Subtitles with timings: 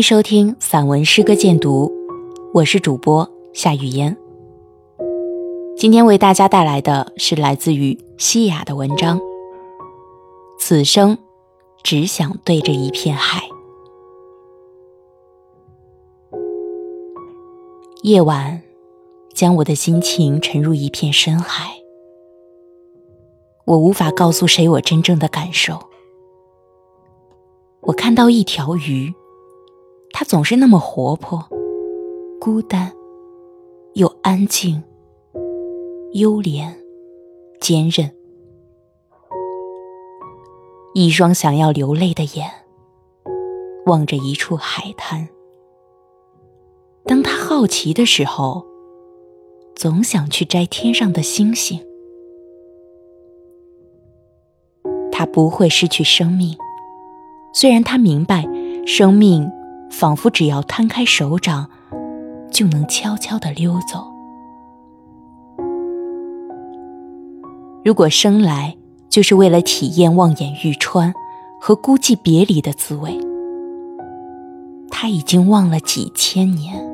[0.00, 1.92] 迎收听散文诗歌鉴读，
[2.54, 4.16] 我是主播夏雨嫣。
[5.76, 9.20] 今天为大家带来的是来自于西雅的文章。
[10.58, 11.18] 此生
[11.82, 13.42] 只想对着一片海。
[18.02, 18.62] 夜晚
[19.34, 21.74] 将我的心情沉入一片深海，
[23.66, 25.78] 我无法告诉谁我真正的感受。
[27.82, 29.12] 我看到一条鱼。
[30.20, 31.48] 他总是那么活泼、
[32.38, 32.92] 孤单，
[33.94, 34.82] 又安静、
[36.12, 36.76] 优廉、
[37.58, 38.14] 坚韧。
[40.92, 42.50] 一双想要流泪的眼，
[43.86, 45.26] 望着一处海滩。
[47.06, 48.66] 当他好奇的时候，
[49.74, 51.80] 总想去摘天上的星星。
[55.10, 56.54] 他不会失去生命，
[57.54, 58.46] 虽然他明白
[58.86, 59.50] 生命。
[59.90, 61.68] 仿佛只要摊开手掌，
[62.50, 64.06] 就能悄悄地溜走。
[67.84, 68.76] 如果生来
[69.08, 71.12] 就是为了体验望眼欲穿
[71.60, 73.18] 和孤寂别离的滋味，
[74.90, 76.88] 他已经忘了几千年。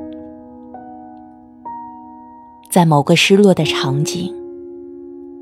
[2.69, 4.33] 在某个失落的场景，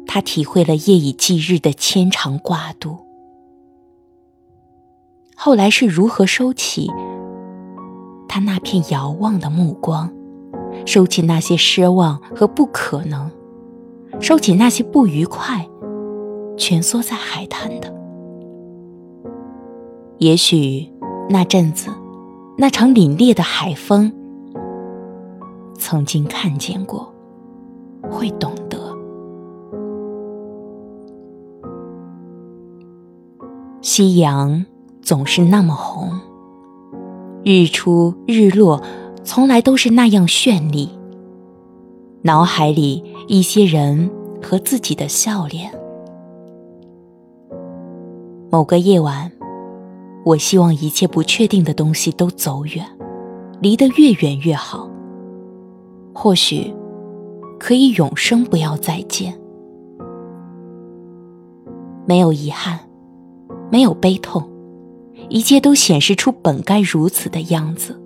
[0.08, 2.98] 他体会了夜以继日的牵肠挂肚。
[5.36, 6.90] 后来是如何收起？
[8.36, 10.12] 他那片遥望的目光，
[10.86, 13.32] 收起那些失望和不可能，
[14.20, 15.66] 收起那些不愉快，
[16.58, 17.90] 蜷缩在海滩的。
[20.18, 20.92] 也许
[21.30, 21.90] 那阵子，
[22.58, 24.12] 那场凛冽的海风，
[25.76, 27.10] 曾经看见过，
[28.12, 28.78] 会懂得。
[33.82, 34.66] 夕阳
[35.02, 36.15] 总是那么红。
[37.48, 38.82] 日出日落，
[39.24, 40.90] 从来都是那样绚丽。
[42.24, 44.10] 脑海里一些人
[44.42, 45.72] 和自己的笑脸。
[48.50, 49.32] 某个夜晚，
[50.26, 52.84] 我希望一切不确定的东西都走远，
[53.62, 54.90] 离得越远越好。
[56.16, 56.74] 或许
[57.60, 59.40] 可以永生不要再见，
[62.08, 62.80] 没有遗憾，
[63.72, 64.44] 没有悲痛。
[65.30, 68.00] 一切都显示出本该如此的样子。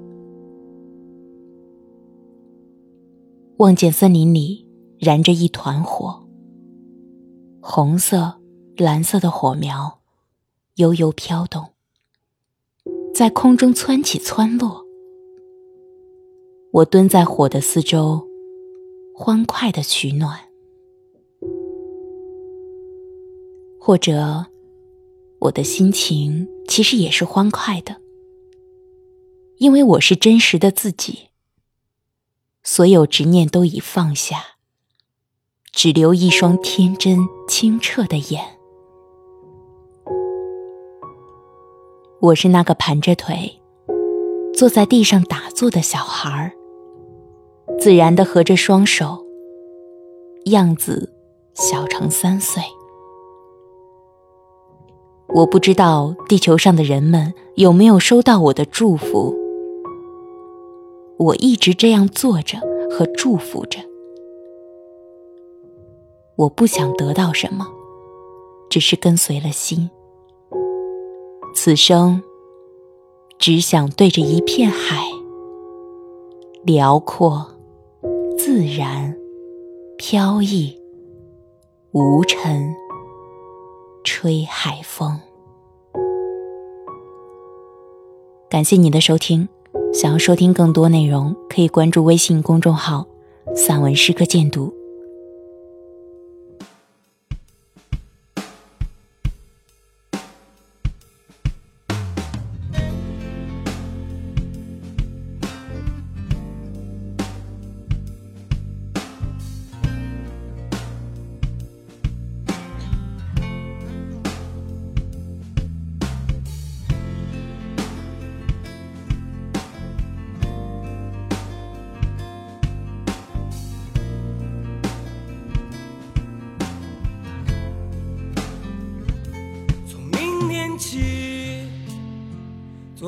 [3.58, 6.26] 望见森林里燃着一团火，
[7.62, 8.40] 红色、
[8.78, 10.00] 蓝色的火苗
[10.76, 11.66] 悠悠飘动，
[13.14, 14.86] 在空中蹿起蹿落。
[16.72, 18.26] 我蹲在火的四周，
[19.14, 20.40] 欢快的取暖，
[23.80, 24.46] 或者。
[25.42, 28.02] 我的心情其实也是欢快的，
[29.58, 31.30] 因为我是真实的自己。
[32.62, 34.44] 所有执念都已放下，
[35.72, 38.60] 只留一双天真清澈的眼。
[42.22, 43.62] 我是那个盘着腿
[44.54, 46.52] 坐在地上打坐的小孩儿，
[47.80, 49.26] 自然的合着双手，
[50.48, 51.16] 样子
[51.56, 52.62] 小成三岁。
[55.36, 59.36] 我不知道地球上的人们有没有收到我的祝福。
[61.18, 62.58] 我一直这样坐着
[62.90, 63.80] 和祝福着。
[66.36, 67.68] 我不想得到什么，
[68.70, 69.90] 只是跟随了心。
[71.54, 72.24] 此生
[73.38, 75.04] 只想对着一片海，
[76.64, 77.46] 辽阔、
[78.38, 79.16] 自然、
[79.98, 80.76] 飘逸、
[81.92, 82.74] 无尘。
[84.22, 85.18] 吹海风。
[88.50, 89.48] 感谢你的收听，
[89.94, 93.08] 想要收听更多内容，可以关注微信公众号
[93.56, 94.74] “散文诗歌鉴读”。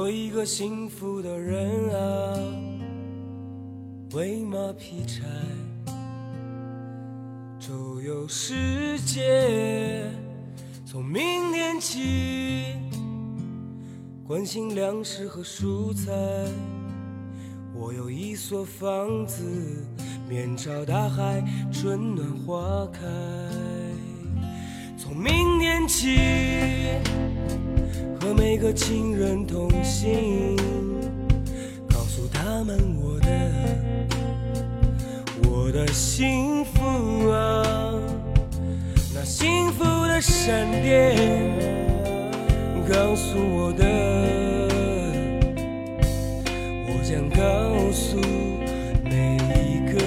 [0.01, 2.33] 做一个幸福的人啊，
[4.15, 5.21] 喂马劈柴，
[7.59, 10.03] 周游世界。
[10.88, 12.74] 从明天起。
[14.25, 16.12] 关心粮食和蔬菜。
[17.75, 19.86] 我有一所房子，
[20.27, 23.01] 面朝大海，春暖花开。
[24.98, 26.18] 从明天起，
[28.19, 30.55] 和每个亲人同行，
[31.89, 33.27] 告诉他们我的
[35.43, 37.93] 我的幸福啊，
[39.13, 41.15] 那幸福的闪电，
[42.89, 43.85] 告诉我的。
[46.88, 48.17] 我将告诉
[49.03, 49.99] 每一个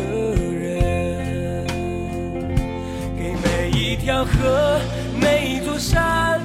[0.53, 1.67] 人，
[3.17, 4.81] 给每一条河、
[5.21, 6.41] 每一座山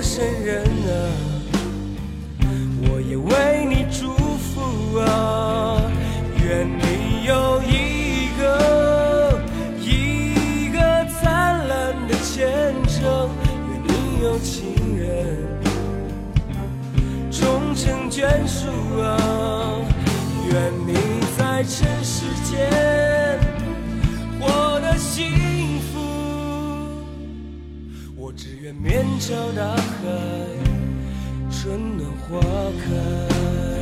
[0.00, 0.92] 陌生人啊，
[2.88, 5.76] 我也为你祝福啊，
[6.42, 9.38] 愿你有一个
[9.78, 10.78] 一个
[11.20, 13.28] 灿烂的前程，
[13.68, 15.36] 愿你有情人。
[17.30, 18.70] 终成眷属
[19.02, 19.76] 啊！
[20.50, 20.94] 愿你
[21.36, 23.38] 在尘世间
[24.40, 25.49] 活得幸福。
[28.22, 29.80] 我只愿面朝大海，
[31.50, 32.38] 春暖花
[32.84, 33.79] 开。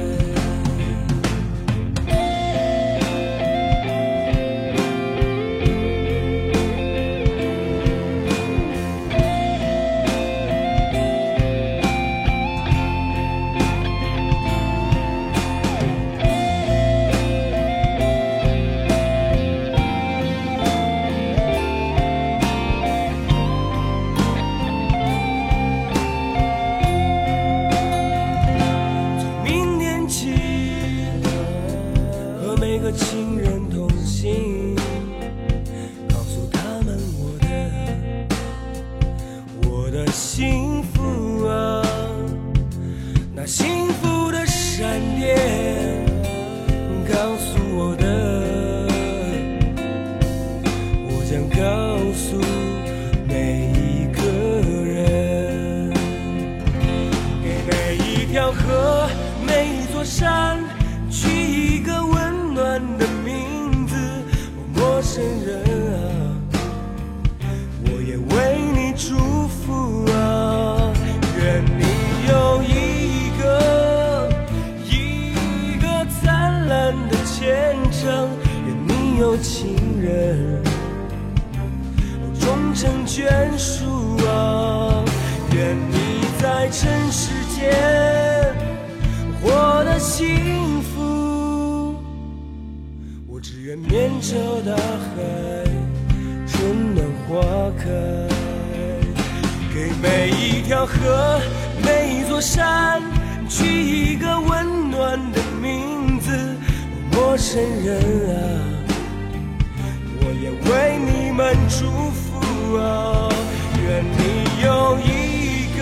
[82.74, 83.84] 成眷属
[84.26, 85.04] 啊！
[85.54, 88.54] 愿你在尘世间
[89.42, 91.96] 活得幸福。
[93.26, 95.16] 我只愿面朝大海，
[96.46, 97.40] 春暖花
[97.78, 97.84] 开。
[99.74, 101.40] 给每一条河、
[101.82, 103.02] 每一座山
[103.48, 106.56] 取一个温暖的名字。
[107.12, 107.98] 陌生人
[108.36, 108.38] 啊！
[110.20, 112.27] 我也为你们祝福
[112.76, 113.28] 啊！
[113.80, 114.18] 愿你
[114.62, 115.06] 有一
[115.78, 115.80] 个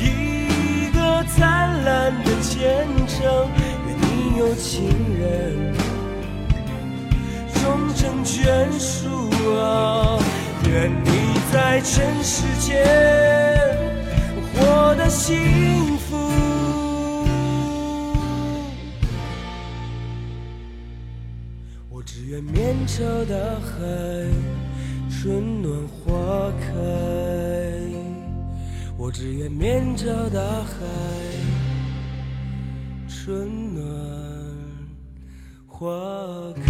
[0.00, 3.48] 一个灿烂的前程，
[3.86, 4.88] 愿你有情
[5.18, 5.74] 人
[7.54, 7.62] 终
[7.94, 10.18] 成眷属啊！
[10.68, 11.10] 愿你
[11.52, 12.84] 在尘世间
[14.54, 16.16] 活得幸福。
[21.88, 23.84] 我只愿面朝大海，
[25.18, 26.66] 春暖花开。
[28.98, 30.76] 我只愿面朝大海，
[33.08, 33.82] 春暖
[35.66, 35.88] 花
[36.54, 36.65] 开。